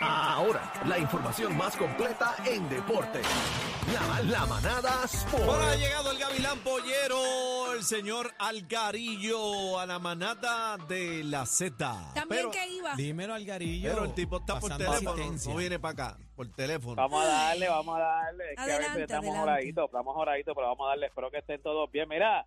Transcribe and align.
Ahora, 0.00 0.72
la 0.86 0.98
información 0.98 1.56
más 1.56 1.76
completa 1.76 2.36
en 2.46 2.68
deporte. 2.68 3.20
La, 3.92 4.20
la 4.22 4.46
manada 4.46 5.04
Sport. 5.04 5.42
Ahora 5.42 5.70
ha 5.72 5.76
llegado 5.76 6.10
el 6.12 6.18
Gavilán 6.18 6.58
Pollero, 6.60 7.72
el 7.72 7.82
señor 7.82 8.32
Algarillo, 8.38 9.78
a 9.78 9.86
la 9.86 9.98
manada 9.98 10.76
de 10.88 11.24
la 11.24 11.46
Z. 11.46 11.76
También 12.14 12.28
Pero, 12.28 12.50
que 12.50 12.68
iba. 12.68 12.94
Dímelo, 12.94 13.34
Algarillo. 13.34 13.88
pero 13.90 14.04
el 14.04 14.14
tipo 14.14 14.36
está 14.38 14.60
por 14.60 14.70
pasando 14.70 14.92
teléfono, 14.92 15.10
asistencia. 15.12 15.52
no 15.52 15.58
viene 15.58 15.78
para 15.80 15.92
acá, 15.92 16.18
por 16.36 16.48
teléfono. 16.52 16.94
Vamos 16.96 17.24
a 17.24 17.26
darle, 17.28 17.68
vamos 17.68 17.96
a 17.96 18.00
darle. 18.00 18.44
Es 18.50 18.54
que 18.54 18.60
a 18.60 18.64
Adelante, 18.64 18.88
veces 18.90 19.02
estamos 19.02 19.24
adelante. 19.30 19.50
horaditos, 19.52 19.84
estamos 19.86 20.16
horaditos, 20.16 20.54
pero 20.54 20.66
vamos 20.68 20.86
a 20.86 20.88
darle. 20.90 21.06
Espero 21.06 21.30
que 21.30 21.38
estén 21.38 21.62
todos 21.62 21.90
bien. 21.90 22.08
Mira, 22.08 22.46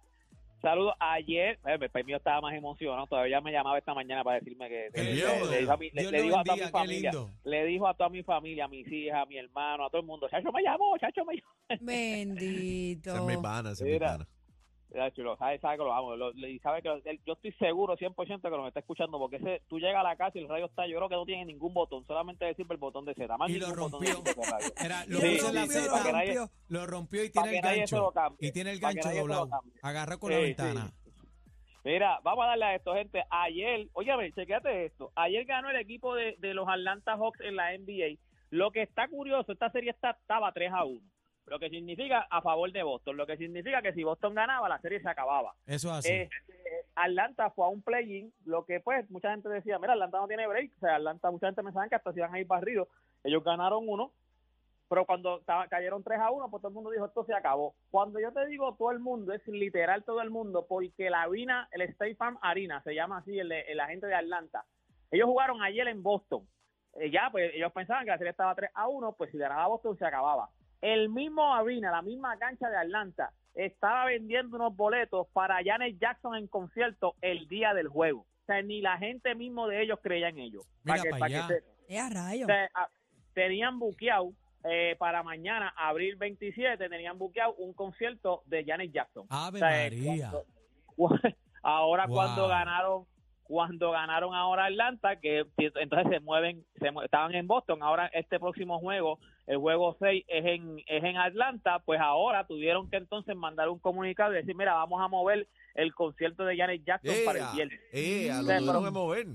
saludos. 0.61 0.93
Ayer, 0.99 1.59
eh, 1.65 1.77
el 1.79 1.89
premio 1.89 2.17
estaba 2.17 2.41
más 2.41 2.53
emocionado. 2.53 3.07
Todavía 3.07 3.41
me 3.41 3.51
llamaba 3.51 3.77
esta 3.77 3.93
mañana 3.93 4.23
para 4.23 4.39
decirme 4.39 4.69
que. 4.69 4.89
Le- 4.93 5.03
le 5.03 5.59
dijo 5.59 5.71
a 5.71 5.77
mi- 5.77 5.89
le- 5.91 6.21
dijo 6.21 6.37
a 6.37 6.43
toda 6.43 6.55
mi 6.57 6.63
familia. 6.71 7.11
lindo. 7.11 7.29
Le 7.43 7.65
dijo 7.65 7.87
a 7.87 7.93
toda 7.93 8.09
mi 8.09 8.23
familia, 8.23 8.65
a 8.65 8.67
mis 8.67 8.87
hijas, 8.91 9.21
a 9.21 9.25
mi 9.25 9.37
hermano, 9.37 9.85
a 9.85 9.89
todo 9.89 10.01
el 10.01 10.07
mundo. 10.07 10.27
Chacho 10.29 10.51
me 10.51 10.61
llamó, 10.63 10.97
Chacho 10.97 11.25
me 11.25 11.35
llamó. 11.35 11.81
Bendito. 11.81 13.41
Pana, 13.41 13.71
es 13.71 13.81
mi 13.81 13.91
Mira. 13.91 14.07
pana. 14.11 14.27
Chulo, 15.15 15.37
sabe, 15.37 15.57
sabe 15.59 15.77
que 15.77 15.83
lo 15.83 15.93
amo. 15.93 16.15
Lo- 16.17 16.31
y 16.31 16.59
sabe 16.59 16.81
que 16.81 16.89
lo- 16.89 16.99
yo 17.25 17.33
estoy 17.33 17.51
seguro 17.53 17.95
100% 17.95 18.41
que 18.41 18.49
nos 18.57 18.67
está 18.67 18.81
escuchando 18.81 19.17
porque 19.17 19.37
ese, 19.37 19.61
tú 19.69 19.79
llegas 19.79 20.01
a 20.01 20.03
la 20.03 20.15
casa 20.17 20.37
y 20.37 20.41
el 20.41 20.49
radio 20.49 20.65
está, 20.65 20.85
yo 20.85 20.97
creo 20.97 21.07
que 21.09 21.15
no 21.15 21.25
tiene 21.25 21.45
ningún 21.45 21.73
botón, 21.73 22.05
solamente 22.05 22.43
decir 22.45 22.65
el 22.69 22.77
botón 22.77 23.05
de 23.05 23.13
Z. 23.13 23.37
Más 23.37 23.49
Y 23.49 23.57
lo 23.59 23.73
rompió. 23.73 24.21
Era, 24.83 25.05
lo 25.07 25.19
Sí, 25.19 25.35
puso 25.35 25.47
en 25.49 25.55
la 25.55 25.61
sí, 25.63 25.69
sí, 25.69 25.79
Z, 25.79 25.91
para 25.91 26.03
que 26.03 26.11
nadie- 26.11 26.49
lo 26.67 26.85
rompió 26.87 27.23
y 27.23 27.29
tiene 27.29 27.55
el 27.57 27.61
gancho. 27.61 28.11
cambie, 28.11 28.47
Y 28.49 28.51
tiene 28.51 28.71
el 28.71 28.79
gancho 28.79 29.09
doblado. 29.11 29.49
Agarra 29.81 30.17
con 30.17 30.31
la 30.31 30.39
ventana. 30.39 30.91
Mira, 31.83 32.19
vamos 32.23 32.43
a 32.45 32.49
darle 32.49 32.65
a 32.65 32.75
esto, 32.75 32.93
gente. 32.93 33.23
Ayer, 33.29 33.87
oye, 33.93 34.11
chequéate 34.35 34.85
esto. 34.85 35.11
Ayer 35.15 35.45
ganó 35.45 35.69
el 35.71 35.77
equipo 35.77 36.13
de, 36.13 36.35
de 36.37 36.53
los 36.53 36.67
Atlanta 36.69 37.15
Hawks 37.17 37.39
en 37.41 37.55
la 37.55 37.73
NBA. 37.73 38.19
Lo 38.51 38.69
que 38.71 38.83
está 38.83 39.07
curioso, 39.07 39.51
esta 39.51 39.71
serie 39.71 39.89
está, 39.91 40.11
estaba 40.11 40.51
3 40.51 40.71
a 40.73 40.83
1. 40.83 40.99
Lo 41.47 41.59
que 41.59 41.69
significa 41.69 42.27
a 42.29 42.41
favor 42.41 42.71
de 42.71 42.83
Boston. 42.83 43.17
Lo 43.17 43.25
que 43.25 43.37
significa 43.37 43.81
que 43.81 43.93
si 43.93 44.03
Boston 44.03 44.35
ganaba, 44.35 44.69
la 44.69 44.79
serie 44.79 45.01
se 45.01 45.09
acababa. 45.09 45.53
Eso 45.65 45.89
es 45.89 45.95
así. 45.95 46.11
Este, 46.11 46.31
Atlanta 46.95 47.49
fue 47.51 47.65
a 47.65 47.69
un 47.69 47.81
play-in, 47.81 48.33
lo 48.45 48.65
que 48.65 48.79
pues 48.79 49.09
mucha 49.09 49.31
gente 49.31 49.49
decía, 49.49 49.79
mira, 49.79 49.93
Atlanta 49.93 50.19
no 50.19 50.27
tiene 50.27 50.47
break, 50.47 50.71
o 50.77 50.79
sea, 50.79 50.95
Atlanta, 50.95 51.31
mucha 51.31 51.47
gente 51.47 51.63
pensaban 51.63 51.89
que 51.89 51.95
hasta 51.95 52.11
se 52.13 52.19
iban 52.19 52.33
a 52.33 52.39
ir 52.39 52.47
barridos, 52.47 52.87
ellos 53.23 53.43
ganaron 53.43 53.87
uno, 53.87 54.11
pero 54.89 55.05
cuando 55.05 55.41
cayeron 55.69 56.03
3 56.03 56.19
a 56.19 56.31
1, 56.31 56.49
pues 56.49 56.61
todo 56.61 56.67
el 56.67 56.73
mundo 56.73 56.91
dijo, 56.91 57.05
esto 57.05 57.23
se 57.23 57.33
acabó. 57.33 57.75
Cuando 57.91 58.19
yo 58.19 58.33
te 58.33 58.45
digo 58.47 58.75
todo 58.75 58.91
el 58.91 58.99
mundo, 58.99 59.33
es 59.33 59.45
literal 59.47 60.03
todo 60.03 60.21
el 60.21 60.29
mundo, 60.29 60.65
porque 60.67 61.09
la 61.09 61.21
Arena, 61.23 61.69
el 61.71 61.81
State 61.83 62.15
Farm 62.15 62.37
Arena, 62.41 62.81
se 62.83 62.93
llama 62.93 63.19
así, 63.19 63.39
el, 63.39 63.51
el 63.51 63.79
agente 63.79 64.07
de 64.07 64.15
Atlanta, 64.15 64.65
ellos 65.09 65.27
jugaron 65.27 65.61
ayer 65.61 65.87
en 65.87 66.03
Boston, 66.03 66.47
Eh, 66.95 67.09
ya, 67.09 67.29
pues 67.31 67.53
ellos 67.53 67.71
pensaban 67.71 68.03
que 68.03 68.11
la 68.11 68.17
serie 68.17 68.31
estaba 68.31 68.53
3 68.53 68.69
a 68.73 68.89
1, 68.89 69.13
pues 69.13 69.31
si 69.31 69.37
ganaba 69.37 69.67
Boston 69.67 69.97
se 69.97 70.05
acababa. 70.05 70.49
El 70.81 71.09
mismo 71.09 71.53
Arena, 71.53 71.91
la 71.91 72.01
misma 72.01 72.37
cancha 72.37 72.69
de 72.69 72.77
Atlanta, 72.77 73.31
estaba 73.53 74.05
vendiendo 74.05 74.55
unos 74.57 74.75
boletos 74.75 75.27
para 75.33 75.59
Janet 75.63 75.97
Jackson 75.99 76.35
en 76.35 76.47
concierto 76.47 77.15
el 77.21 77.47
día 77.47 77.73
del 77.73 77.87
juego. 77.87 78.21
O 78.21 78.45
sea, 78.47 78.61
ni 78.61 78.81
la 78.81 78.97
gente 78.97 79.35
mismo 79.35 79.67
de 79.67 79.83
ellos 79.83 79.99
creía 80.01 80.29
en 80.29 80.39
ellos. 80.39 80.63
Mira 80.83 80.97
Pa' 80.97 81.03
que- 81.03 81.09
pa' 81.11 81.17
pa' 81.19 81.27
que 81.27 81.35
allá. 81.35 81.47
se- 81.47 81.63
Eh, 81.93 81.99
a 81.99 82.09
rayo. 82.09 82.47
a- 82.73 82.89
tenían 83.33 83.77
buqueado 83.79 84.31
eh, 84.63 84.95
para 84.99 85.23
mañana, 85.23 85.73
abril 85.75 86.15
27, 86.17 86.87
tenían 86.87 87.17
buqueado 87.17 87.55
un 87.55 87.73
concierto 87.73 88.43
de 88.45 88.63
Janet 88.63 88.91
Jackson. 88.91 89.25
Ave 89.29 89.57
O 89.57 89.59
sea, 89.59 89.87
eh, 89.87 89.89
María. 89.91 90.31
cuando- 90.31 90.45
ahora 91.63 92.05
Wow. 92.05 92.15
cuando 92.15 92.47
ganaron 92.47 93.05
cuando 93.51 93.91
ganaron 93.91 94.33
ahora 94.33 94.67
Atlanta 94.67 95.17
que 95.19 95.45
entonces 95.57 96.07
se 96.09 96.19
mueven 96.21 96.63
se 96.79 96.89
mue- 96.89 97.03
estaban 97.03 97.35
en 97.35 97.47
Boston 97.47 97.83
ahora 97.83 98.07
este 98.13 98.39
próximo 98.39 98.79
juego 98.79 99.19
el 99.45 99.57
juego 99.57 99.97
6 99.99 100.23
es 100.29 100.45
en 100.45 100.79
es 100.87 101.03
en 101.03 101.17
Atlanta 101.17 101.79
pues 101.79 101.99
ahora 101.99 102.47
tuvieron 102.47 102.89
que 102.89 102.95
entonces 102.95 103.35
mandar 103.35 103.67
un 103.67 103.77
comunicado 103.79 104.31
y 104.31 104.37
decir 104.37 104.55
mira 104.55 104.73
vamos 104.75 105.01
a 105.01 105.09
mover 105.09 105.47
el 105.75 105.93
concierto 105.93 106.45
de 106.45 106.55
Janet 106.55 106.81
Jackson 106.85 107.13
para 107.25 107.39
el 107.39 107.55
viernes. 107.55 107.79
Lo 108.41 108.47
tuvieron 108.59 108.83
que 108.85 108.91
mover. 108.91 109.27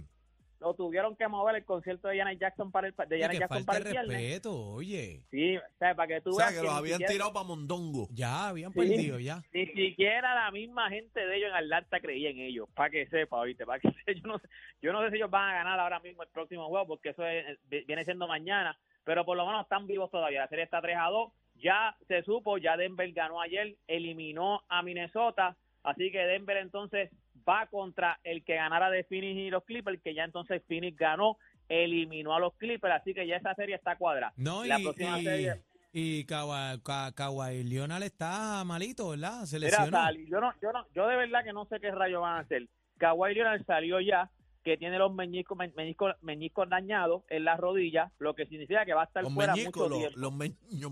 Lo 0.61 0.75
tuvieron 0.75 1.15
que 1.17 1.29
mover 1.29 1.57
el 1.57 1.65
concierto 1.65 2.09
de 2.09 2.19
Janet 2.19 2.39
Jackson 2.41 2.71
para 2.73 2.87
el 2.89 2.95
de 3.09 3.21
Janet 3.21 3.39
Jackson 3.41 3.59
falta 3.65 3.67
para 3.67 3.79
el 3.79 3.85
viernes 3.93 4.17
respeto, 4.23 4.55
oye. 4.73 5.23
sí 5.31 5.57
o 5.57 5.61
sea, 5.79 5.95
para 5.95 6.09
que 6.15 6.21
tú 6.23 6.31
O 6.31 6.33
sea, 6.33 6.47
veas 6.47 6.59
que 6.59 6.63
los 6.65 6.73
ni 6.73 6.79
habían 6.79 6.99
siquiera- 6.99 7.13
tirado 7.13 7.33
para 7.33 7.47
Mondongo. 7.47 8.09
Ya, 8.13 8.49
habían 8.49 8.73
Sí. 8.73 8.79
perdido, 8.79 9.19
ya. 9.21 9.43
ni 9.53 9.67
siquiera 9.67 10.35
la 10.35 10.51
misma 10.51 10.89
gente 10.89 11.21
de 11.27 11.37
ellos 11.37 11.51
en 11.51 11.57
Atlanta 11.57 12.01
creía 12.01 12.31
en 12.31 12.39
ellos, 12.39 12.69
para 12.75 12.91
que 12.91 13.07
sepa, 13.09 13.43
¿viste? 13.45 13.67
Para 13.67 13.81
que 13.81 13.89
se- 14.07 14.15
yo 14.15 14.27
no 14.27 14.39
sé, 14.39 14.49
yo 14.83 14.93
no 14.93 15.03
sé 15.05 15.11
si 15.11 15.17
ellos 15.17 15.31
van 15.31 15.51
a 15.51 15.55
ganar 15.59 15.79
ahora 15.81 16.01
mismo 16.01 16.23
el 16.23 16.29
próximo 16.31 16.69
juego, 16.69 16.87
porque 16.87 17.11
eso 17.11 17.27
es- 17.27 17.59
viene 17.69 18.05
siendo 18.05 18.27
mañana, 18.27 18.79
pero 19.05 19.25
por 19.25 19.37
lo 19.37 19.47
menos 19.47 19.63
están 19.63 19.87
vivos 19.87 20.11
todavía. 20.11 20.41
La 20.41 20.49
serie 20.49 20.65
está 20.65 20.81
3 20.81 20.97
a 20.99 21.09
2, 21.11 21.33
ya 21.57 21.97
se 22.09 22.23
supo, 22.23 22.59
ya 22.59 22.77
Denver 22.77 23.11
ganó 23.13 23.41
ayer, 23.41 23.77
eliminó 23.87 24.63
a 24.69 24.83
Minnesota, 24.83 25.57
así 25.83 26.11
que 26.11 26.19
Denver 26.19 26.57
entonces 26.57 27.11
va 27.49 27.67
contra 27.67 28.19
el 28.25 28.45
que 28.45 28.55
ganara 28.57 28.91
de 28.91 29.05
Phoenix 29.05 29.39
y 29.39 29.51
los 29.51 29.65
Clippers, 29.65 30.01
que 30.03 30.15
ya 30.15 30.25
entonces 30.25 30.63
Phoenix 30.67 30.97
ganó, 30.97 31.39
eliminó 31.69 32.35
a 32.35 32.41
los 32.41 32.55
Clippers, 32.55 32.95
así 32.95 33.15
que 33.15 33.27
ya 33.27 33.37
esa 33.37 33.55
serie 33.55 33.75
está 33.77 33.97
cuadrada. 33.97 34.33
No, 34.37 34.65
y, 34.65 34.69
la 34.69 34.79
próxima 34.79 35.19
y, 35.21 35.25
serie... 35.25 35.63
y 35.93 36.25
Kawhi, 36.25 36.81
Ka- 36.85 37.13
Kawhi 37.15 37.65
Leonard 37.65 38.03
está 38.03 38.63
malito, 38.65 39.11
¿verdad? 39.11 39.45
Se 39.45 39.59
Mira, 39.59 39.71
lesionó. 39.71 39.97
sali- 39.99 40.27
yo 40.29 40.41
no, 40.41 40.53
yo 40.61 40.73
no, 40.73 40.87
yo 40.95 41.07
de 41.07 41.17
verdad 41.17 41.45
que 41.45 41.53
no 41.53 41.65
sé 41.67 41.81
qué 41.81 41.91
rayos 41.91 42.21
van 42.23 42.37
a 42.37 42.41
hacer. 42.41 42.67
Kawhi 42.99 43.35
Leonard 43.35 43.65
salió 43.67 44.01
ya, 44.01 44.31
que 44.67 44.77
tiene 44.77 44.99
los 44.99 45.15
meñiscos, 45.15 45.57
meñiscos, 45.77 46.15
meñiscos 46.23 46.69
dañados 46.69 47.23
en 47.29 47.45
las 47.45 47.57
rodillas, 47.61 48.11
lo 48.19 48.35
que 48.35 48.47
significa 48.47 48.85
que 48.85 48.95
va 48.95 49.03
a 49.03 49.05
estar 49.05 49.23
Los 49.23 49.33
fuera 49.33 49.55
mucho 49.55 49.89
los, 49.89 49.99
tiempo. 49.99 50.19
los, 50.19 50.33
meñ- 50.33 50.57
los. 50.73 50.91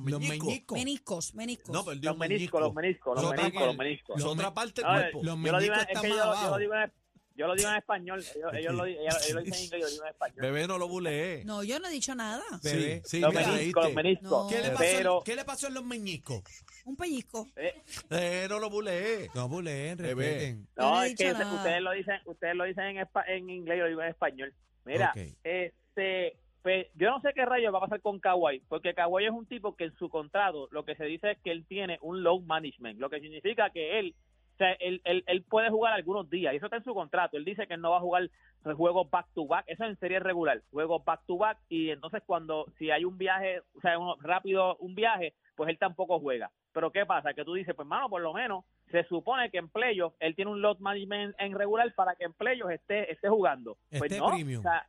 Meniscos, 0.71 1.35
meniscos. 1.35 1.75
No, 1.75 1.85
perdió 1.85 2.11
Los 2.11 2.19
meniscos, 2.19 2.61
los 2.61 2.73
meniscos, 2.73 3.15
los 3.17 3.25
Otra 3.25 3.37
meniscos, 3.37 3.61
que- 3.63 3.67
los 3.67 3.77
meniscos. 3.77 4.17
Es 4.17 4.23
Los 4.23 4.33
otra 4.33 4.55
parte 4.55 4.81
del 4.83 4.91
cuerpo. 4.93 5.23
los 5.25 5.37
yo 5.43 5.53
lo 5.53 5.59
digo, 5.59 5.59
en- 5.59 5.61
meñicos 5.61 5.79
es 5.81 5.87
que 5.87 5.93
están 5.93 6.11
yo, 6.11 6.17
más 6.17 6.25
yo 6.25 6.25
lo 6.31 6.39
abajo. 6.39 6.59
digo 6.59 6.75
en, 6.77 6.93
yo 7.37 7.47
lo 7.49 7.55
digo 7.57 7.69
en 7.69 7.75
español, 7.77 8.21
ellos, 8.21 8.55
ellos 8.55 8.75
lo, 8.75 8.85
ellos, 8.85 9.01
ellos 9.03 9.31
lo 9.35 9.41
dicen 9.43 9.55
en 9.59 9.65
inglés, 9.65 9.81
yo 9.81 9.87
lo 9.87 9.91
digo 9.91 10.05
en 10.05 10.11
español. 10.11 10.37
Bebé 10.41 10.67
no 10.69 10.79
lo 10.79 10.87
bulee. 10.87 11.43
No, 11.45 11.65
yo 11.65 11.81
no 11.81 11.89
he 11.89 11.91
dicho 11.91 12.15
nada. 12.15 12.45
Bebé. 12.63 13.03
Sí, 13.05 13.17
sí, 13.17 13.21
los 13.21 13.35
me 13.35 13.45
meniscos, 13.45 13.85
los 13.87 13.95
meniscos. 13.95 14.31
No. 14.31 14.49
¿Qué, 14.49 14.63
le 14.63 14.69
pasó, 14.71 14.79
Pero, 14.79 15.23
¿Qué 15.25 15.35
le 15.35 15.45
pasó 15.45 15.67
en 15.67 15.75
los 15.75 15.85
meñicos? 15.85 16.43
Un 16.85 16.97
pellizco. 16.97 17.47
eh, 17.57 17.75
Eh, 18.11 18.47
no 18.49 18.59
lo 18.59 18.69
bulee. 18.71 19.29
No, 19.35 19.49
buleen, 19.49 19.97
Bebé. 19.97 20.25
respeten. 20.25 20.67
Yo 20.77 20.83
no 20.83 20.91
No, 20.91 21.03
he 21.03 21.07
es 21.09 21.15
que 21.17 21.25
dicho 21.25 21.39
nada. 21.39 21.55
ustedes 21.55 21.83
lo 21.83 21.91
dicen, 21.93 22.21
ustedes 22.27 22.55
lo 22.57 22.65
dicen 22.65 22.85
en, 22.85 22.97
espa- 22.99 23.25
en 23.27 23.49
inglés, 23.51 23.79
yo 23.79 23.83
lo 23.85 23.89
digo 23.89 24.03
en 24.03 24.09
español. 24.11 24.53
Mira, 24.85 25.13
Ok. 25.17 25.23
este, 25.45 26.37
pues, 26.63 26.87
yo 26.95 27.11
no 27.11 27.21
sé 27.21 27.33
qué 27.35 27.45
rayos 27.47 27.73
va 27.73 27.79
a 27.79 27.83
pasar 27.83 28.01
con 28.03 28.21
Kawhi, 28.21 28.61
porque 28.69 28.95
Kawhi 28.95 29.25
es 29.27 29.31
un 29.31 29.47
tipo 29.47 29.75
que 29.77 29.85
en 29.85 29.95
su 29.97 30.09
contrato 30.11 30.69
lo 30.73 30.85
que 30.85 30.95
se 30.95 31.05
dice 31.05 31.33
es 31.33 31.39
que 31.39 31.51
él 31.53 31.65
tiene 31.67 31.99
un 32.03 32.23
low 32.23 32.41
management, 32.41 32.99
lo 33.01 33.09
que 33.11 33.21
significa 33.21 33.71
que 33.71 33.99
él, 33.99 34.15
o 34.55 34.57
sea, 34.57 34.73
él, 34.75 35.01
él, 35.05 35.25
él 35.27 35.43
puede 35.43 35.69
jugar 35.69 35.93
algunos 35.93 36.31
días, 36.31 36.55
y 36.55 36.57
eso 36.57 36.67
está 36.67 36.77
en 36.77 36.85
su 36.85 36.95
contrato. 36.95 37.37
Él 37.37 37.45
dice 37.45 37.67
que 37.67 37.75
él 37.75 37.81
no 37.81 37.91
va 37.91 37.97
a 37.97 38.01
jugar 38.01 38.31
juegos 38.73 39.11
back 39.11 39.27
to 39.35 39.47
back, 39.47 39.65
eso 39.67 39.85
en 39.85 39.99
serie 39.99 40.21
regular, 40.21 40.63
juegos 40.71 41.05
back 41.05 41.21
to 41.27 41.37
back, 41.37 41.59
y 41.69 41.91
entonces 41.91 42.23
cuando, 42.25 42.67
si 42.79 42.91
hay 42.91 43.05
un 43.05 43.19
viaje, 43.19 43.61
o 43.77 43.81
sea, 43.81 43.99
uno, 43.99 44.17
rápido 44.21 44.77
un 44.77 44.95
viaje, 44.95 45.35
pues 45.57 45.69
él 45.69 45.79
tampoco 45.79 46.19
juega. 46.21 46.51
Pero 46.73 46.91
¿qué 46.91 47.05
pasa? 47.05 47.35
Que 47.35 47.45
tú 47.45 47.55
dices, 47.55 47.75
pues 47.75 47.87
mano, 47.87 48.09
por 48.09 48.23
lo 48.23 48.33
menos 48.33 48.65
se 48.91 49.05
supone 49.05 49.51
que 49.51 49.59
en 49.59 49.69
playoffs 49.69 50.17
él 50.21 50.35
tiene 50.35 50.51
un 50.51 50.63
load 50.63 50.79
management 50.79 51.35
en 51.39 51.55
regular 51.55 51.93
para 51.95 52.15
que 52.15 52.25
en 52.25 52.33
playoffs 52.33 52.73
esté, 52.75 53.13
esté 53.13 53.29
jugando. 53.29 53.77
Pues 53.91 54.11
Esté 54.11 54.19
no, 54.19 54.29
premium. 54.29 54.61
o 54.61 54.63
sea, 54.63 54.87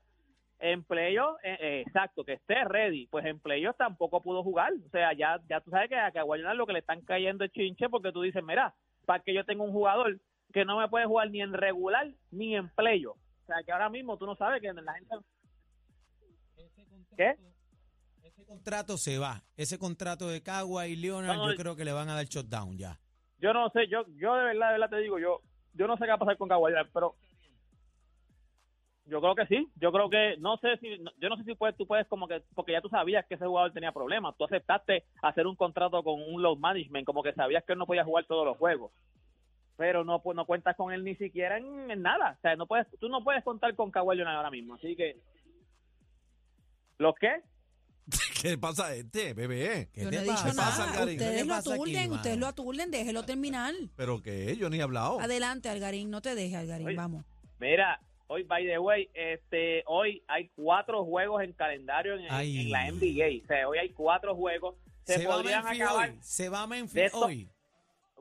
en 0.59 0.83
playoffs, 0.83 1.39
eh, 1.43 1.57
eh, 1.59 1.83
exacto, 1.85 2.23
que 2.23 2.33
esté 2.33 2.63
ready, 2.63 3.07
pues 3.07 3.25
en 3.25 3.39
playoffs 3.39 3.77
tampoco 3.77 4.21
pudo 4.21 4.41
jugar. 4.41 4.73
O 4.73 4.89
sea, 4.89 5.13
ya, 5.13 5.39
ya 5.49 5.59
tú 5.61 5.69
sabes 5.69 5.89
que 5.89 5.95
a 5.95 6.11
Leonard 6.11 6.55
lo 6.55 6.65
que 6.65 6.73
le 6.73 6.79
están 6.79 7.01
cayendo 7.01 7.43
es 7.43 7.51
chinche 7.51 7.89
porque 7.89 8.11
tú 8.11 8.21
dices, 8.21 8.43
mira, 8.43 8.73
para 9.05 9.21
que 9.23 9.33
yo 9.33 9.45
tenga 9.45 9.63
un 9.63 9.71
jugador 9.71 10.19
que 10.53 10.65
no 10.65 10.79
me 10.79 10.87
puede 10.89 11.05
jugar 11.05 11.29
ni 11.29 11.41
en 11.41 11.53
regular 11.53 12.11
ni 12.31 12.55
en 12.55 12.69
playoffs. 12.69 13.21
O 13.43 13.45
sea, 13.45 13.63
que 13.63 13.71
ahora 13.71 13.89
mismo 13.89 14.17
tú 14.17 14.25
no 14.25 14.35
sabes 14.35 14.61
que 14.61 14.73
la 14.73 14.93
gente... 14.93 15.15
¿Qué? 17.15 17.35
Ese 18.23 18.45
contrato 18.45 18.97
se 18.97 19.17
va. 19.17 19.43
Ese 19.55 19.77
contrato 19.77 20.27
de 20.27 20.41
Kawhi 20.41 20.87
y 20.91 20.95
Leonard, 20.95 21.37
No, 21.37 21.51
yo 21.51 21.55
creo 21.55 21.75
que 21.75 21.85
le 21.85 21.93
van 21.93 22.09
a 22.09 22.15
dar 22.15 22.25
shutdown 22.25 22.77
ya. 22.77 22.99
Yo 23.39 23.53
no 23.53 23.69
sé, 23.69 23.87
yo 23.87 24.05
yo 24.17 24.35
de 24.35 24.45
verdad, 24.45 24.67
de 24.67 24.79
verdad 24.79 24.89
te 24.89 24.97
digo, 24.97 25.19
yo 25.19 25.41
yo 25.73 25.87
no 25.87 25.97
sé 25.97 26.03
qué 26.03 26.09
va 26.09 26.15
a 26.15 26.19
pasar 26.19 26.37
con 26.37 26.49
Leonard, 26.49 26.89
pero 26.93 27.15
yo 29.05 29.21
creo 29.21 29.35
que 29.35 29.45
sí. 29.47 29.67
Yo 29.75 29.91
creo 29.91 30.09
que 30.09 30.35
no 30.39 30.57
sé 30.57 30.77
si 30.77 30.97
yo 31.19 31.29
no 31.29 31.37
sé 31.37 31.43
si 31.43 31.55
puedes 31.55 31.77
tú 31.77 31.85
puedes 31.85 32.07
como 32.07 32.27
que 32.27 32.41
porque 32.53 32.71
ya 32.71 32.81
tú 32.81 32.89
sabías 32.89 33.25
que 33.27 33.35
ese 33.35 33.45
jugador 33.45 33.71
tenía 33.71 33.91
problemas. 33.91 34.35
Tú 34.37 34.45
aceptaste 34.45 35.03
hacer 35.21 35.47
un 35.47 35.55
contrato 35.55 36.03
con 36.03 36.21
un 36.21 36.41
load 36.41 36.57
management, 36.57 37.05
como 37.05 37.23
que 37.23 37.33
sabías 37.33 37.63
que 37.63 37.73
él 37.73 37.79
no 37.79 37.85
podía 37.85 38.03
jugar 38.03 38.25
todos 38.25 38.45
los 38.45 38.57
juegos. 38.57 38.91
Pero 39.77 40.03
no 40.03 40.21
pues, 40.21 40.35
no 40.35 40.45
cuentas 40.45 40.75
con 40.75 40.93
él 40.93 41.03
ni 41.03 41.15
siquiera 41.15 41.57
en, 41.57 41.91
en 41.91 42.01
nada. 42.01 42.35
O 42.37 42.41
sea, 42.41 42.55
no 42.55 42.65
puedes 42.65 42.87
tú 42.99 43.09
no 43.09 43.23
puedes 43.23 43.43
contar 43.43 43.75
con 43.75 43.91
Kawhi 43.91 44.15
Leonard 44.15 44.37
ahora 44.37 44.51
mismo, 44.51 44.75
así 44.75 44.95
que 44.95 45.17
¿Los 46.97 47.15
qué? 47.19 47.41
¿Qué 48.41 48.57
pasa 48.57 48.87
a 48.87 48.93
este, 48.93 49.33
bebé? 49.33 49.89
¿Qué 49.93 50.03
Yo 50.03 50.09
te 50.09 50.15
no 50.15 50.21
he 50.21 50.25
dicho 50.25 50.35
pasa? 50.35 50.53
nada. 50.53 50.69
pasa, 50.69 50.83
Algarín? 50.91 51.19
Ustedes 51.19 51.41
¿Qué 51.41 51.47
lo 51.47 51.53
aquí, 51.55 51.71
aturden, 51.71 52.11
ustedes 52.11 52.37
lo 52.37 52.47
aturden, 52.47 52.91
déjelo 52.91 53.23
terminar. 53.23 53.73
¿Pero 53.95 54.21
qué? 54.21 54.55
Yo 54.57 54.69
ni 54.69 54.77
he 54.77 54.81
hablado. 54.81 55.19
Adelante, 55.19 55.69
Algarín, 55.69 56.09
no 56.11 56.21
te 56.21 56.35
dejes, 56.35 56.55
Algarín, 56.55 56.87
Oye. 56.87 56.95
vamos. 56.95 57.25
Mira, 57.59 57.99
hoy, 58.27 58.43
by 58.43 58.65
the 58.65 58.79
way, 58.79 59.09
este, 59.13 59.83
hoy 59.87 60.23
hay 60.27 60.49
cuatro 60.55 61.03
juegos 61.05 61.43
en 61.43 61.53
calendario 61.53 62.15
en, 62.15 62.27
la 62.71 62.91
NBA. 62.91 63.43
O 63.43 63.47
sea, 63.47 63.67
hoy 63.67 63.77
hay 63.77 63.89
cuatro 63.89 64.35
juegos. 64.35 64.75
Se, 65.03 65.19
Se, 65.19 65.27
va 65.27 65.35
podrían 65.35 65.67
acabar. 65.67 66.09
hoy. 66.09 66.17
Se 66.21 66.49
va 66.49 66.61
de 66.61 66.67
Memphis 66.67 66.95
esto- 66.95 67.25
hoy. 67.25 67.49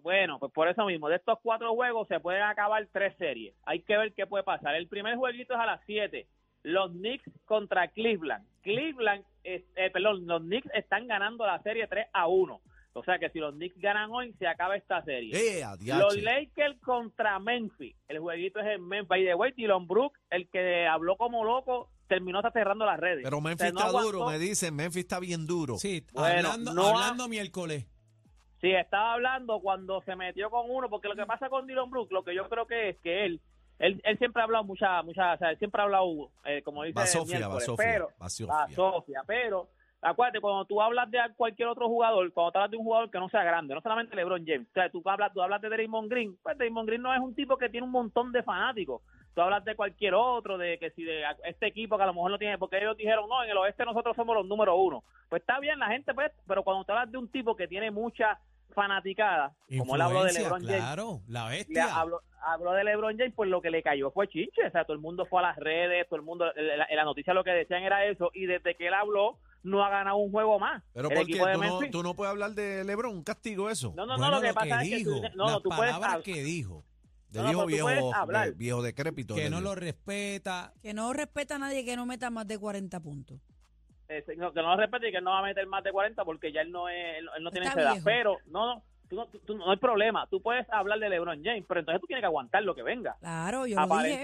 Bueno, 0.02 0.38
pues 0.38 0.52
por 0.52 0.68
eso 0.68 0.84
mismo, 0.84 1.08
de 1.08 1.16
estos 1.16 1.38
cuatro 1.42 1.74
juegos 1.74 2.06
se 2.08 2.20
pueden 2.20 2.42
acabar 2.42 2.86
tres 2.92 3.16
series. 3.16 3.54
Hay 3.64 3.80
que 3.80 3.96
ver 3.96 4.12
qué 4.12 4.26
puede 4.26 4.44
pasar. 4.44 4.74
El 4.74 4.86
primer 4.86 5.16
jueguito 5.16 5.54
es 5.54 5.60
a 5.60 5.64
las 5.64 5.80
7. 5.86 6.26
Los 6.62 6.90
Knicks 6.90 7.30
contra 7.46 7.88
Cleveland. 7.88 8.46
Cleveland, 8.60 9.24
eh, 9.44 9.64
perdón, 9.94 10.26
los 10.26 10.42
Knicks 10.42 10.68
están 10.74 11.06
ganando 11.06 11.46
la 11.46 11.62
serie 11.62 11.86
3 11.86 12.06
a 12.12 12.26
1. 12.26 12.60
O 12.96 13.02
sea 13.02 13.18
que 13.18 13.28
si 13.30 13.40
los 13.40 13.52
Knicks 13.54 13.76
ganan 13.80 14.10
hoy, 14.12 14.32
se 14.38 14.46
acaba 14.46 14.76
esta 14.76 15.02
serie. 15.02 15.32
Eh. 15.60 15.64
Los 15.98 16.16
Lakers 16.22 16.78
contra 16.80 17.38
Memphis. 17.40 17.96
El 18.08 18.20
jueguito 18.20 18.60
es 18.60 18.66
en 18.66 18.86
Memphis. 18.86 19.18
Y 19.18 19.24
de 19.24 19.34
way, 19.34 19.52
Dylan 19.52 19.86
Brooks, 19.88 20.18
el 20.30 20.48
que 20.48 20.86
habló 20.86 21.16
como 21.16 21.44
loco, 21.44 21.90
terminó 22.06 22.38
hasta 22.38 22.52
cerrando 22.52 22.86
las 22.86 23.00
redes. 23.00 23.24
Pero 23.24 23.38
O 23.38 23.40
Memphis 23.40 23.62
sea, 23.62 23.72
no 23.72 23.78
está 23.80 23.88
aguantó. 23.88 24.12
duro, 24.12 24.26
me 24.30 24.38
dicen. 24.38 24.76
Memphis 24.76 25.02
está 25.02 25.18
bien 25.18 25.44
duro. 25.46 25.76
Sí, 25.76 26.06
Bueno, 26.12 26.50
hablando, 26.50 26.72
no 26.74 26.86
ha- 26.86 26.90
hablando 26.92 27.28
miércoles. 27.28 27.84
Sí, 28.60 28.70
estaba 28.70 29.14
hablando 29.14 29.60
cuando 29.60 30.00
se 30.02 30.14
metió 30.16 30.48
con 30.48 30.70
uno, 30.70 30.88
porque 30.88 31.08
lo 31.08 31.16
que 31.16 31.26
pasa 31.26 31.48
con 31.48 31.66
Dylan 31.66 31.90
Brooks, 31.90 32.12
lo 32.12 32.22
que 32.24 32.34
yo 32.34 32.48
creo 32.48 32.66
que 32.66 32.90
es 32.90 32.96
que 33.00 33.26
él, 33.26 33.40
él, 33.80 34.00
él 34.04 34.18
siempre 34.18 34.40
ha 34.40 34.44
hablado 34.44 34.64
mucha, 34.64 35.02
mucha, 35.02 35.34
o 35.34 35.38
sea, 35.38 35.50
él 35.50 35.58
siempre 35.58 35.80
ha 35.82 35.84
hablado, 35.84 36.30
eh, 36.44 36.62
como 36.62 36.84
dice, 36.84 36.94
Basofia, 36.94 37.38
miércoles, 37.38 37.66
basofia, 37.66 37.84
pero, 37.92 38.08
basofia. 38.18 38.54
basofia, 38.54 39.22
pero, 39.26 39.68
acuérdate, 40.04 40.40
cuando 40.40 40.64
tú 40.66 40.80
hablas 40.80 41.10
de 41.10 41.18
cualquier 41.36 41.68
otro 41.68 41.88
jugador, 41.88 42.30
cuando 42.32 42.52
tú 42.52 42.58
hablas 42.58 42.70
de 42.70 42.76
un 42.76 42.84
jugador 42.84 43.10
que 43.10 43.18
no 43.18 43.28
sea 43.28 43.42
grande, 43.42 43.74
no 43.74 43.80
solamente 43.80 44.14
LeBron 44.14 44.44
James, 44.46 44.68
o 44.68 44.72
sea, 44.72 44.90
tú 44.90 45.02
hablas, 45.06 45.32
tú 45.32 45.42
hablas 45.42 45.62
de 45.62 45.70
Draymond 45.70 46.10
Green, 46.10 46.36
pues 46.42 46.58
Draymond 46.58 46.86
Green 46.86 47.02
no 47.02 47.12
es 47.14 47.20
un 47.20 47.34
tipo 47.34 47.56
que 47.56 47.68
tiene 47.70 47.86
un 47.86 47.92
montón 47.92 48.30
de 48.30 48.42
fanáticos, 48.42 49.02
tú 49.34 49.40
hablas 49.40 49.64
de 49.64 49.74
cualquier 49.74 50.14
otro, 50.14 50.58
de 50.58 50.78
que 50.78 50.90
si 50.90 51.04
de 51.04 51.24
este 51.44 51.66
equipo 51.66 51.96
que 51.96 52.02
a 52.02 52.06
lo 52.06 52.14
mejor 52.14 52.30
no 52.30 52.38
tiene, 52.38 52.58
porque 52.58 52.78
ellos 52.78 52.96
dijeron, 52.96 53.28
no, 53.28 53.42
en 53.42 53.50
el 53.50 53.56
oeste 53.56 53.84
nosotros 53.84 54.14
somos 54.14 54.36
los 54.36 54.46
número 54.46 54.76
uno, 54.76 55.02
pues 55.28 55.40
está 55.40 55.58
bien 55.58 55.78
la 55.78 55.88
gente, 55.88 56.12
pues, 56.12 56.30
pero 56.46 56.62
cuando 56.62 56.84
tú 56.84 56.92
hablas 56.92 57.10
de 57.10 57.18
un 57.18 57.28
tipo 57.28 57.56
que 57.56 57.66
tiene 57.66 57.90
mucha 57.90 58.38
fanaticada, 58.74 59.54
como 59.78 59.94
él 59.94 60.00
habló 60.02 60.24
de 60.24 60.32
LeBron 60.32 60.64
James, 60.64 60.76
claro, 60.76 61.20
la 61.28 61.48
bestia. 61.48 61.94
habló, 61.94 62.20
habló 62.42 62.72
de 62.72 62.84
LeBron 62.84 63.16
James, 63.16 63.32
pues 63.34 63.48
lo 63.48 63.62
que 63.62 63.70
le 63.70 63.82
cayó 63.82 64.10
fue 64.10 64.28
chiche. 64.28 64.66
O 64.66 64.70
sea, 64.70 64.84
todo 64.84 64.94
el 64.94 65.00
mundo 65.00 65.26
fue 65.26 65.40
a 65.40 65.44
las 65.44 65.56
redes, 65.56 66.06
todo 66.08 66.16
el 66.16 66.24
mundo, 66.24 66.46
en 66.56 66.78
la, 66.78 66.86
en 66.88 66.96
la 66.96 67.04
noticia 67.04 67.32
lo 67.32 67.44
que 67.44 67.52
decían 67.52 67.84
era 67.84 68.04
eso. 68.04 68.30
Y 68.34 68.46
desde 68.46 68.74
que 68.74 68.88
él 68.88 68.94
habló, 68.94 69.38
no 69.64 69.84
ha 69.84 69.90
ganado 69.90 70.16
un 70.16 70.30
juego 70.30 70.58
más. 70.60 70.82
Pero 70.92 71.08
el 71.10 71.16
porque 71.16 71.32
tú 71.32 71.38
no, 71.62 71.90
tú 71.90 72.02
no 72.04 72.14
puedes 72.14 72.30
hablar 72.30 72.52
de 72.52 72.84
LeBron, 72.84 73.12
un 73.16 73.24
castigo 73.24 73.68
eso. 73.70 73.92
No, 73.96 74.06
no, 74.06 74.16
Bueno, 74.16 74.30
no, 74.30 74.36
lo 74.36 74.42
que 74.42 74.54
pasa 74.54 74.82
es 74.82 74.88
que. 74.98 75.04
tú- 75.04 75.22
no, 75.34 75.46
las 75.46 75.62
tú 75.62 75.68
palabras 75.70 76.22
que 76.22 76.42
dijo, 76.42 76.84
de 77.30 77.42
no, 77.42 77.52
no, 77.52 77.66
viejo, 77.66 77.66
pero 77.66 77.76
tú 77.78 77.82
puedes 77.84 78.02
viejo, 78.02 78.14
hablar. 78.14 78.46
de 78.46 78.52
viejo 78.52 78.82
decrépito. 78.82 79.34
que 79.34 79.50
no 79.50 79.60
lo 79.60 79.74
respeta. 79.74 80.72
Que 80.80 80.94
no 80.94 81.12
respeta 81.12 81.56
a 81.56 81.58
nadie 81.58 81.84
que 81.84 81.96
no 81.96 82.06
meta 82.06 82.30
más 82.30 82.46
de 82.46 82.58
40 82.58 83.00
puntos. 83.00 83.40
eh, 84.08 84.22
no, 84.36 84.52
que 84.52 84.60
no 84.62 84.68
lo 84.68 84.76
respete 84.76 85.08
y 85.08 85.12
que 85.12 85.20
no 85.20 85.30
va 85.30 85.38
a 85.40 85.42
meter 85.42 85.66
más 85.66 85.82
de 85.82 85.90
40 85.90 86.24
porque 86.24 86.52
ya 86.52 86.60
él 86.60 86.70
no 86.70 86.88
es, 86.88 87.18
él, 87.18 87.28
él 87.36 87.42
no 87.42 87.50
tiene 87.50 87.66
esa 87.68 87.80
edad. 87.80 87.96
Pero, 88.04 88.36
no, 88.46 88.66
no. 88.76 88.82
tú 89.08 89.16
no, 89.16 89.26
tú- 89.26 89.38
tú- 89.40 89.56
no 89.56 89.70
hay 89.70 89.78
problema. 89.78 90.26
Tú 90.28 90.40
puedes 90.42 90.68
hablar 90.70 90.98
de 90.98 91.08
LeBron 91.08 91.42
James, 91.42 91.64
pero 91.66 91.80
entonces 91.80 92.00
tú 92.02 92.06
tienes 92.06 92.20
que 92.22 92.26
aguantar 92.26 92.62
lo 92.62 92.74
que 92.74 92.82
venga. 92.82 93.16
Claro, 93.20 93.66
yo 93.66 93.76
lo 93.76 93.82
dije. 94.10 94.22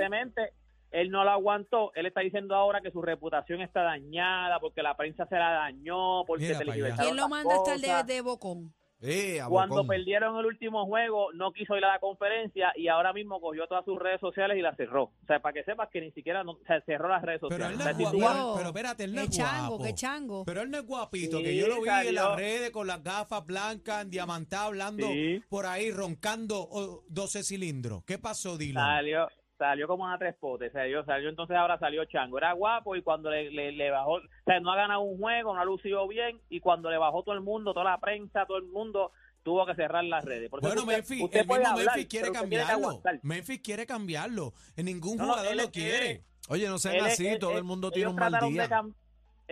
Él 0.90 1.10
no 1.10 1.24
lo 1.24 1.30
aguantó. 1.30 1.92
Él 1.94 2.06
está 2.06 2.20
diciendo 2.20 2.54
ahora 2.54 2.80
que 2.80 2.90
su 2.90 3.00
reputación 3.02 3.60
está 3.60 3.82
dañada 3.82 4.58
porque 4.60 4.82
la 4.82 4.96
prensa 4.96 5.26
se 5.26 5.36
la 5.36 5.50
dañó, 5.52 6.24
porque 6.26 6.44
Mira 6.46 6.58
se 6.58 6.64
pa' 6.66 6.74
le 6.76 6.86
allá. 6.86 6.96
¿Quién 7.02 7.16
lo 7.16 7.28
manda 7.28 7.54
a 7.54 7.56
estar 7.58 7.78
de, 8.06 8.12
de 8.14 8.20
bocón? 8.22 8.74
Eh, 9.02 9.40
a 9.40 9.46
Cuando 9.48 9.76
bocón. 9.76 9.88
perdieron 9.88 10.36
el 10.38 10.44
último 10.44 10.84
juego, 10.84 11.32
no 11.32 11.52
quiso 11.52 11.74
ir 11.74 11.82
a 11.86 11.92
la 11.94 12.00
conferencia 12.00 12.70
y 12.76 12.88
ahora 12.88 13.14
mismo 13.14 13.40
cogió 13.40 13.66
todas 13.66 13.82
sus 13.86 13.98
redes 13.98 14.20
sociales 14.20 14.58
y 14.58 14.60
las 14.60 14.76
cerró. 14.76 15.04
O 15.04 15.26
sea, 15.26 15.40
para 15.40 15.54
que 15.54 15.64
sepas 15.64 15.88
que 15.90 16.02
ni 16.02 16.10
siquiera 16.12 16.44
no, 16.44 16.52
o 16.52 16.58
sea, 16.66 16.82
cerró 16.82 17.08
las 17.08 17.22
redes 17.22 17.40
Pero 17.48 17.64
sociales. 17.64 17.80
él 17.80 17.80
O 17.80 18.04
no 18.04 18.10
sea, 18.10 18.10
guapo. 18.20 18.34
Dios. 18.36 18.56
Pero 18.58 18.68
espérate, 18.68 19.04
él 19.04 19.14
no 19.14 19.22
Qué 19.22 19.28
es 19.28 19.36
chango, 19.38 19.68
guapo. 19.68 19.84
qué 19.84 19.94
chango. 19.94 20.44
Pero 20.44 20.60
él 20.60 20.70
no 20.70 20.76
es 20.78 20.86
guapito, 20.86 21.38
Sí, 21.38 21.44
que 21.44 21.56
yo 21.56 21.66
lo 21.68 21.76
vi 21.76 21.88
en 21.88 21.94
salió. 21.94 22.12
las 22.12 22.36
redes 22.36 22.70
con 22.72 22.86
las 22.86 23.02
gafas 23.02 23.46
blancas, 23.46 24.10
diamantado, 24.10 24.66
hablando 24.66 25.06
Sí. 25.06 25.42
por 25.48 25.64
ahí, 25.64 25.90
roncando 25.90 26.68
oh, 26.70 27.02
12 27.08 27.42
cilindros. 27.42 28.04
¿Qué 28.04 28.18
pasó, 28.18 28.58
Dylan? 28.58 28.84
Salió, 28.84 29.28
salió 29.68 29.86
como 29.86 30.04
una 30.04 30.18
tres 30.18 30.34
potes, 30.36 30.72
salió, 30.72 31.04
salió, 31.04 31.28
entonces 31.28 31.56
ahora 31.56 31.78
salió 31.78 32.04
Chango. 32.06 32.38
Era 32.38 32.52
guapo 32.52 32.96
y 32.96 33.02
cuando 33.02 33.30
le, 33.30 33.50
le, 33.50 33.72
le 33.72 33.90
bajó, 33.90 34.14
o 34.14 34.20
sea, 34.44 34.58
no 34.60 34.72
ha 34.72 34.76
ganado 34.76 35.00
un 35.02 35.18
juego, 35.18 35.54
no 35.54 35.60
ha 35.60 35.64
lucido 35.64 36.08
bien 36.08 36.40
y 36.48 36.60
cuando 36.60 36.90
le 36.90 36.96
bajó 36.98 37.22
todo 37.22 37.34
el 37.34 37.42
mundo, 37.42 37.72
toda 37.74 37.84
la 37.90 38.00
prensa, 38.00 38.46
todo 38.46 38.56
el 38.58 38.64
mundo 38.64 39.12
tuvo 39.42 39.64
que 39.66 39.74
cerrar 39.74 40.02
las 40.04 40.24
redes. 40.24 40.50
Bueno, 40.50 40.68
usted- 40.68 40.84
Memphis, 40.86 41.22
usted 41.22 41.40
el 41.40 41.46
mismo 41.46 41.66
hablar, 41.68 41.84
Memphis 41.96 42.06
quiere 42.08 42.32
cambiarlo. 42.32 43.02
Memphis 43.22 43.60
quiere 43.60 43.86
cambiarlo. 43.86 44.52
En 44.76 44.86
ningún 44.86 45.16
No, 45.18 45.24
jugador 45.24 45.56
lo 45.56 45.70
quiere. 45.70 46.22
Oye, 46.48 46.66
no 46.66 46.78
sean 46.78 46.96
Él- 46.96 47.04
así, 47.04 47.26
él- 47.28 47.38
todo 47.38 47.52
él- 47.52 47.58
el 47.58 47.64
mundo 47.64 47.90
tiene 47.90 48.08
un 48.10 48.16
mal 48.16 48.32
día. 48.32 48.66
de 48.66 48.92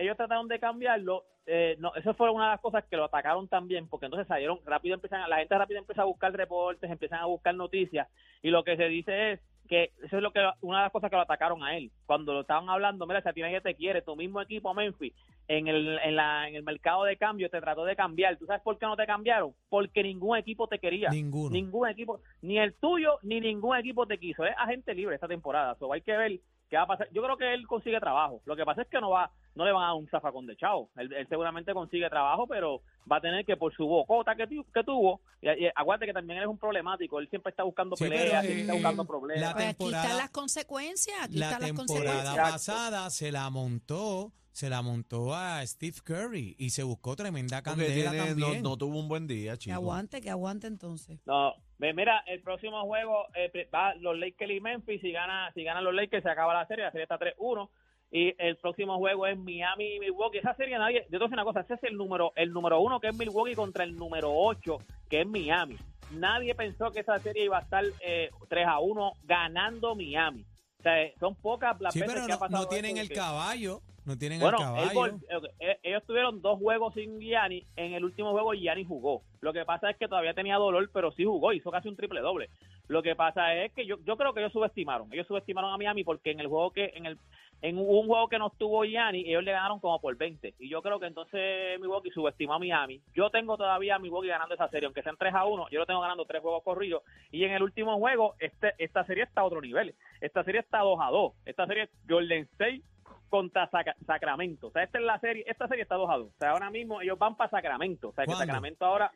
ellos 0.03 0.17
trataron 0.17 0.47
de 0.47 0.59
cambiarlo. 0.59 1.25
Eh, 1.45 1.75
no, 1.79 1.93
eso 1.95 2.13
fue 2.13 2.29
una 2.29 2.45
de 2.45 2.51
las 2.51 2.61
cosas 2.61 2.83
que 2.89 2.95
lo 2.95 3.05
atacaron 3.05 3.47
también, 3.47 3.87
porque 3.87 4.05
entonces 4.05 4.27
salieron 4.27 4.59
rápido, 4.65 4.93
empiezan, 4.95 5.27
la 5.29 5.37
gente 5.37 5.57
rápido 5.57 5.79
empieza 5.79 6.03
a 6.03 6.05
buscar 6.05 6.31
reportes, 6.31 6.89
empiezan 6.91 7.19
a 7.19 7.25
buscar 7.25 7.55
noticias, 7.55 8.07
y 8.43 8.49
lo 8.51 8.63
que 8.63 8.77
se 8.77 8.83
dice 8.87 9.31
es 9.33 9.39
que 9.69 9.91
eso 10.03 10.17
es 10.17 10.23
lo 10.23 10.31
que 10.31 10.39
una 10.61 10.79
de 10.79 10.83
las 10.83 10.91
cosas 10.91 11.11
que 11.11 11.15
lo 11.15 11.21
atacaron 11.21 11.63
a 11.63 11.77
él. 11.77 11.91
Cuando 12.07 12.33
lo 12.33 12.41
estaban 12.41 12.67
hablando, 12.69 13.05
mira, 13.05 13.21
si 13.21 13.29
a 13.29 13.33
ti 13.33 13.41
nadie 13.41 13.61
te 13.61 13.75
quiere, 13.75 14.01
tu 14.01 14.15
mismo 14.15 14.41
equipo 14.41 14.73
Memphis, 14.73 15.13
en 15.47 15.67
el, 15.67 15.99
en, 15.99 16.15
la, 16.15 16.49
en 16.49 16.55
el 16.55 16.63
mercado 16.63 17.03
de 17.03 17.17
cambio 17.17 17.49
te 17.49 17.61
trató 17.61 17.85
de 17.85 17.95
cambiar. 17.95 18.37
¿Tú 18.37 18.47
sabes 18.47 18.63
por 18.63 18.79
qué 18.79 18.87
no 18.87 18.97
te 18.97 19.05
cambiaron? 19.05 19.53
Porque 19.69 20.01
ningún 20.01 20.37
equipo 20.37 20.67
te 20.67 20.79
quería. 20.79 21.09
Ninguno. 21.09 21.51
Ningún 21.51 21.87
equipo, 21.87 22.19
ni 22.41 22.57
el 22.57 22.73
tuyo, 22.73 23.19
ni 23.21 23.39
ningún 23.39 23.77
equipo 23.77 24.07
te 24.07 24.17
quiso. 24.17 24.43
Es 24.43 24.55
agente 24.57 24.95
libre 24.95 25.15
esta 25.15 25.27
temporada. 25.27 25.75
So, 25.75 25.93
hay 25.93 26.01
que 26.01 26.17
ver 26.17 26.39
qué 26.69 26.77
va 26.77 26.83
a 26.83 26.87
pasar. 26.87 27.07
Yo 27.11 27.21
creo 27.23 27.35
que 27.37 27.53
él 27.53 27.65
consigue 27.67 27.99
trabajo. 27.99 28.41
Lo 28.45 28.55
que 28.55 28.63
pasa 28.63 28.83
es 28.83 28.87
que 28.87 29.01
no 29.01 29.09
va, 29.09 29.31
no 29.55 29.65
le 29.65 29.71
van 29.71 29.83
a 29.83 29.87
dar 29.87 29.95
un 29.95 30.07
zafacón 30.09 30.45
de 30.45 30.55
chavo. 30.55 30.89
Él, 30.97 31.11
él 31.13 31.27
seguramente 31.27 31.73
consigue 31.73 32.09
trabajo, 32.09 32.45
pero 32.47 32.81
va 33.11 33.17
a 33.17 33.21
tener 33.21 33.43
que 33.45 33.57
por 33.57 33.73
su 33.75 33.85
bocota 33.85 34.35
que, 34.35 34.47
que 34.47 34.83
tuvo. 34.83 35.21
Y, 35.41 35.49
y 35.49 35.69
acuérdate 35.75 36.05
que 36.05 36.13
también 36.13 36.37
él 36.37 36.43
es 36.43 36.49
un 36.49 36.57
problemático. 36.57 37.19
Él 37.19 37.27
siempre 37.29 37.49
está 37.49 37.63
buscando 37.63 37.95
Sí, 37.95 38.03
peleas, 38.05 38.21
pero, 38.23 38.41
siempre 38.41 38.61
está 38.61 38.73
eh, 38.73 38.75
buscando 38.75 39.03
la 39.03 39.07
problemas. 39.07 39.53
Pues 39.53 39.65
aquí 39.65 39.75
temporada- 39.77 40.03
están 40.03 40.17
las 40.17 40.29
consecuencias, 40.29 41.17
aquí 41.23 41.37
La 41.37 41.45
están 41.47 41.61
las 41.61 41.69
temporada 41.69 42.05
consecuencias. 42.05 42.35
Exacto. 42.35 42.51
pasada 42.51 43.09
se 43.09 43.31
la 43.31 43.49
montó, 43.49 44.31
se 44.51 44.69
la 44.69 44.81
montó 44.81 45.33
a 45.33 45.65
Steve 45.65 45.97
Curry 46.03 46.55
y 46.59 46.69
se 46.69 46.83
buscó 46.83 47.15
tremenda 47.15 47.61
candela 47.61 48.11
tiene- 48.11 48.29
no, 48.35 48.41
también. 48.45 48.63
no 48.63 48.77
tuvo 48.77 48.99
un 48.99 49.07
buen 49.07 49.25
día, 49.27 49.53
Que 49.53 49.57
chico. 49.59 49.75
aguante, 49.75 50.21
que 50.21 50.29
aguante 50.29 50.67
entonces. 50.67 51.19
No, 51.25 51.53
mira, 51.79 52.23
el 52.27 52.41
próximo 52.41 52.81
juego 52.83 53.25
eh, 53.35 53.67
va 53.73 53.95
los 53.95 54.17
Lakers 54.17 54.51
y 54.51 54.59
Memphis. 54.59 55.01
Si 55.01 55.11
gana, 55.11 55.51
si 55.53 55.63
ganan 55.63 55.83
los 55.83 55.93
Lakers, 55.93 56.23
se 56.23 56.29
acaba 56.29 56.53
la 56.53 56.67
serie. 56.67 56.85
La 56.85 56.91
serie 56.91 57.03
está 57.03 57.17
3-1. 57.17 57.69
Y 58.11 58.33
el 58.39 58.57
próximo 58.57 58.97
juego 58.97 59.27
es 59.27 59.37
Miami 59.37 59.95
y 59.95 59.99
Milwaukee. 59.99 60.39
Esa 60.39 60.55
serie 60.55 60.77
nadie. 60.77 61.05
Yo 61.09 61.19
te 61.19 61.25
voy 61.25 61.33
una 61.33 61.43
cosa: 61.43 61.61
ese 61.61 61.75
es 61.75 61.83
el 61.83 61.95
número, 61.95 62.33
el 62.35 62.51
número 62.51 62.79
uno 62.81 62.99
que 62.99 63.07
es 63.09 63.15
Milwaukee 63.15 63.55
contra 63.55 63.83
el 63.83 63.95
número 63.95 64.31
8 64.33 64.77
que 65.09 65.21
es 65.21 65.27
Miami. 65.27 65.77
Nadie 66.11 66.55
pensó 66.55 66.91
que 66.91 67.01
esa 67.01 67.19
serie 67.19 67.45
iba 67.45 67.59
a 67.59 67.61
estar 67.61 67.83
eh, 68.01 68.29
3 68.47 68.67
a 68.67 68.79
1 68.79 69.13
ganando 69.23 69.95
Miami. 69.95 70.43
O 70.79 70.81
sea, 70.81 70.93
son 71.19 71.35
pocas 71.35 71.79
las 71.81 71.93
Sí, 71.93 71.99
veces 71.99 72.15
pero 72.15 72.25
que 72.25 72.31
ha 72.31 72.35
no, 72.35 72.39
pasado 72.39 72.63
no 72.63 72.69
tienen 72.69 72.97
el 72.97 73.09
caballo, 73.09 73.81
no 74.05 74.17
tienen 74.17 74.39
bueno, 74.39 74.57
el 74.57 74.91
caballo. 74.91 75.19
eh, 75.59 75.79
ellos 75.83 76.03
tuvieron 76.05 76.41
dos 76.41 76.59
juegos 76.59 76.93
sin 76.93 77.19
Gianni. 77.19 77.65
En 77.75 77.93
el 77.93 78.03
último 78.03 78.31
juego 78.31 78.53
Gianni 78.53 78.83
jugó. 78.83 79.23
Lo 79.41 79.53
que 79.53 79.65
pasa 79.65 79.89
es 79.89 79.97
que 79.97 80.07
todavía 80.07 80.33
tenía 80.33 80.55
dolor, 80.55 80.89
pero 80.93 81.11
sí 81.11 81.23
jugó. 81.23 81.53
Hizo 81.53 81.71
casi 81.71 81.87
un 81.87 81.95
triple 81.95 82.21
doble. 82.21 82.49
Lo 82.87 83.03
que 83.03 83.15
pasa 83.15 83.53
es 83.55 83.71
que 83.73 83.85
yo, 83.85 83.97
yo 84.03 84.17
creo 84.17 84.33
que 84.33 84.39
ellos 84.39 84.51
subestimaron. 84.51 85.13
Ellos 85.13 85.27
subestimaron 85.27 85.71
a 85.71 85.77
Miami 85.77 86.03
porque 86.03 86.31
en 86.31 86.39
el 86.39 86.47
juego 86.47 86.71
que 86.71 86.91
en 86.95 87.05
el 87.05 87.17
en 87.61 87.77
un 87.77 88.07
juego 88.07 88.29
que 88.29 88.39
no 88.39 88.47
estuvo 88.47 88.85
Gianni, 88.85 89.27
ellos 89.27 89.43
le 89.43 89.51
ganaron 89.51 89.79
como 89.79 89.99
por 89.99 90.15
20. 90.15 90.55
Y 90.59 90.69
yo 90.69 90.81
creo 90.81 90.99
que 90.99 91.07
entonces 91.07 91.79
Milwaukee 91.79 92.11
subestimó 92.11 92.53
a 92.53 92.59
Miami. 92.59 93.01
Yo 93.13 93.29
tengo 93.29 93.57
todavía 93.57 93.95
a 93.95 93.99
Milwaukee 93.99 94.29
ganando 94.29 94.55
esa 94.55 94.69
serie, 94.69 94.85
aunque 94.85 95.03
sean 95.03 95.17
3 95.17 95.33
a 95.33 95.45
1. 95.45 95.67
Yo 95.69 95.79
lo 95.79 95.85
tengo 95.85 95.99
ganando 95.99 96.25
tres 96.25 96.41
juegos 96.41 96.63
corridos. 96.63 97.03
Y 97.31 97.43
en 97.43 97.51
el 97.51 97.63
último 97.63 97.97
juego, 97.97 98.35
este, 98.39 98.73
esta 98.77 99.05
serie 99.05 99.23
está 99.23 99.41
a 99.41 99.45
otro 99.45 99.61
nivel. 99.61 99.93
Esta 100.21 100.43
serie 100.43 100.61
está 100.61 100.79
2 100.79 100.99
a 101.01 101.09
2. 101.09 101.33
Esta 101.45 101.67
serie 101.67 101.83
es 101.83 101.89
Golden 102.07 102.43
State 102.53 102.81
contra 103.29 103.69
Saca- 103.69 103.95
Sacramento. 104.05 104.67
O 104.67 104.71
sea, 104.71 104.83
esta 104.83 104.97
es 104.99 105.05
la 105.05 105.19
serie, 105.19 105.43
esta 105.47 105.67
serie 105.67 105.83
está 105.83 105.95
2 105.95 106.09
a 106.09 106.17
2. 106.17 106.27
O 106.27 106.37
sea, 106.39 106.51
ahora 106.51 106.69
mismo 106.69 107.01
ellos 107.01 107.17
van 107.17 107.35
para 107.35 107.49
Sacramento. 107.49 108.09
O 108.09 108.13
sea, 108.13 108.25
que. 108.25 108.31
Sacramento 108.33 108.85
ahora 108.85 109.11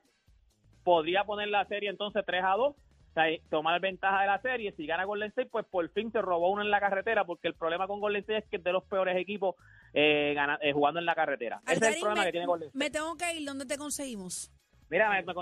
podría 0.83 1.23
poner 1.23 1.47
la 1.49 1.65
serie 1.65 1.89
entonces 1.89 2.23
3 2.25 2.43
a 2.43 2.51
2. 2.55 2.75
O 2.75 3.13
sea, 3.13 3.25
tomar 3.49 3.79
ventaja 3.79 4.21
de 4.21 4.27
la 4.27 4.41
serie. 4.41 4.71
Si 4.71 4.87
gana 4.87 5.03
Golden 5.05 5.29
State, 5.29 5.49
pues 5.51 5.65
por 5.67 5.87
fin 5.91 6.11
se 6.11 6.19
robó 6.19 6.49
uno 6.51 6.63
en 6.63 6.71
la 6.71 6.79
carretera, 6.79 7.25
porque 7.25 7.47
el 7.47 7.53
problema 7.53 7.85
con 7.87 7.99
Golden 7.99 8.21
State 8.21 8.39
es 8.39 8.45
que 8.49 8.57
es 8.57 8.63
de 8.63 8.71
los 8.71 8.83
peores 8.85 9.15
equipos 9.17 9.55
eh, 9.93 10.33
gana- 10.35 10.57
eh, 10.61 10.73
jugando 10.73 10.99
en 10.99 11.05
la 11.05 11.13
carretera. 11.13 11.61
Ese 11.67 11.75
es 11.89 11.95
el 11.95 11.99
problema 12.01 12.21
me, 12.21 12.25
que 12.25 12.31
tiene 12.31 12.47
Golden 12.47 12.67
State. 12.69 12.77
me 12.83 12.89
tengo 12.89 13.15
que 13.15 13.33
ir, 13.35 13.45
¿dónde 13.47 13.65
te 13.67 13.77
conseguimos? 13.77 14.51
Mira, 14.93 15.09
me, 15.09 15.23
me 15.23 15.33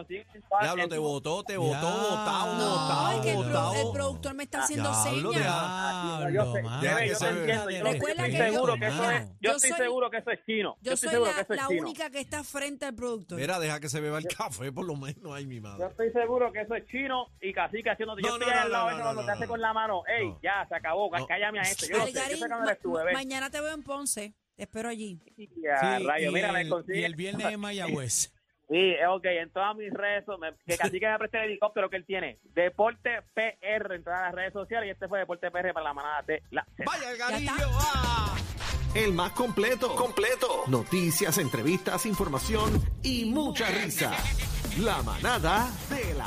Diablo, 0.61 0.87
te 0.87 0.97
votó, 0.97 1.43
te 1.43 1.57
votó, 1.57 1.73
votado, 1.75 2.55
No, 2.57 2.69
votado, 2.69 3.11
es 3.11 3.19
que 3.21 3.29
el, 3.31 3.35
pro- 3.35 3.45
votado. 3.47 3.73
el 3.73 3.91
productor 3.91 4.33
me 4.33 4.43
está 4.43 4.63
haciendo 4.63 4.89
Diablo, 4.89 5.33
señas. 5.33 6.33
yo 6.33 6.53
sé, 6.53 6.61
mano, 6.63 6.81
bebé, 6.81 6.93
yo 6.93 7.01
que 7.01 7.09
te 7.09 7.15
se- 7.15 7.27
entiendo, 7.29 7.69
yo 7.69 7.83
Recuerda 7.83 8.25
estoy 8.25 8.31
que 8.31 8.37
yo- 8.37 8.53
seguro 8.53 8.75
que 8.77 8.87
eso 8.87 9.11
es, 9.11 9.27
Yo 9.27 9.35
yo 9.41 9.51
estoy 9.51 9.69
soy- 9.71 9.77
seguro 9.79 10.09
que 10.09 10.17
eso 10.19 10.31
es 10.31 10.39
chino. 10.45 10.77
Yo 10.81 10.93
estoy 10.93 11.09
soy 11.09 11.09
seguro 11.15 11.31
la, 11.31 11.35
que 11.35 11.41
eso 11.41 11.53
es 11.53 11.59
la 11.61 11.67
chino. 11.67 11.81
única 11.81 12.09
que 12.09 12.19
está 12.21 12.43
frente 12.45 12.85
al 12.85 12.95
productor. 12.95 13.39
Mira, 13.39 13.59
deja 13.59 13.79
que 13.81 13.89
se 13.89 13.99
beba 13.99 14.19
el 14.19 14.27
café 14.27 14.71
por 14.71 14.85
lo 14.85 14.95
menos. 14.95 15.33
Ay, 15.33 15.45
mi 15.45 15.55
Yo 15.57 15.61
madre. 15.63 15.85
estoy 15.87 16.11
seguro 16.13 16.51
que 16.53 16.61
eso 16.61 16.73
es 16.75 16.85
chino 16.87 17.27
y 17.41 17.51
casi 17.51 17.79
haciendo. 17.85 18.15
Yo 18.19 18.27
estoy 18.35 18.39
no, 18.39 18.45
ahí 18.47 18.53
no, 18.55 18.61
al 18.61 18.71
lado 18.71 18.89
no, 18.91 18.97
no, 18.97 19.03
cuando 19.03 19.21
no, 19.21 19.25
te 19.25 19.31
hace 19.33 19.43
no. 19.43 19.49
con 19.49 19.59
la 19.61 19.73
mano. 19.73 20.03
Ey, 20.07 20.29
No. 20.29 20.39
ya, 20.41 20.65
se 20.69 20.75
acabó. 20.75 21.09
No. 21.13 21.27
Cállame 21.27 21.59
a 21.59 21.63
esto. 21.63 21.87
Yo 21.87 21.97
lo 21.97 22.05
sé, 22.05 22.13
yo 22.13 22.19
Algarín, 22.21 22.37
sé 22.37 22.43
que 22.43 22.49
no 22.49 22.59
ma- 22.59 22.65
eres 22.71 22.81
tú, 22.81 22.93
bebé. 22.93 23.11
mañana 23.13 23.49
te 23.49 23.59
veo 23.59 23.73
en 23.73 23.83
Ponce. 23.83 24.33
Te 24.55 24.63
espero 24.63 24.89
allí. 24.89 25.19
Ya, 25.37 25.97
Sí, 25.97 26.05
rayo, 26.05 26.29
y, 26.29 26.33
mira, 26.33 26.51
me 26.51 26.61
el, 26.61 26.69
consigue. 26.69 26.99
y 26.99 27.03
el 27.03 27.15
viernes 27.15 27.47
en 27.47 27.59
Mayagüez. 27.59 28.31
Sí, 28.71 28.91
es 28.91 29.05
ok, 29.07 29.25
en 29.25 29.49
todas 29.51 29.75
mis 29.75 29.91
redes, 29.93 30.23
so- 30.25 30.37
me- 30.37 30.53
que 30.65 30.77
casi 30.77 30.97
que 30.99 31.05
me 31.09 31.17
preste 31.19 31.39
el 31.39 31.43
helicóptero 31.49 31.89
que 31.89 31.97
él 31.97 32.05
tiene. 32.05 32.39
Deporte 32.55 33.21
PR 33.33 33.95
en 33.95 34.03
todas 34.03 34.21
las 34.21 34.33
redes 34.33 34.53
sociales 34.53 34.87
y 34.87 34.91
este 34.91 35.09
fue 35.09 35.19
Deporte 35.19 35.51
PR 35.51 35.73
para 35.73 35.83
la 35.83 35.93
manada 35.93 36.21
de 36.21 36.41
la 36.51 36.65
Z. 36.77 36.83
Vaya, 36.85 37.11
el 37.11 37.17
garillo. 37.17 37.51
ah. 37.79 38.37
El 38.95 39.13
más 39.13 39.31
completo. 39.33 39.93
Completo. 39.95 40.63
Noticias, 40.67 41.37
entrevistas, 41.37 42.05
información 42.05 42.81
y 43.03 43.25
mucha 43.25 43.67
risa. 43.69 44.13
La 44.79 45.01
manada 45.03 45.69
de 45.89 46.13
la 46.13 46.25